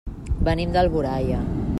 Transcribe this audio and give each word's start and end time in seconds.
Venim 0.47 0.71
d'Alboraia. 0.77 1.43